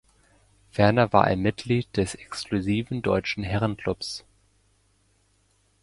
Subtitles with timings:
[0.71, 4.25] Ferner war er Mitglied des exklusiven Deutschen Herrenklubs.